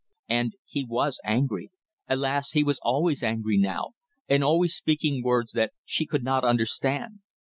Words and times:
And 0.27 0.55
he 0.65 0.83
was 0.83 1.19
angry. 1.23 1.69
Alas! 2.09 2.53
he 2.53 2.63
was 2.63 2.79
always 2.81 3.21
angry 3.21 3.55
now, 3.59 3.89
and 4.27 4.43
always 4.43 4.73
speaking 4.75 5.21
words 5.21 5.51
that 5.51 5.73
she 5.85 6.07
could 6.07 6.23
not 6.23 6.43
understand. 6.43 7.19